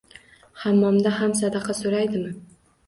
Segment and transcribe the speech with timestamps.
[0.61, 2.35] Hammomda ham sadaqa so’raydimi?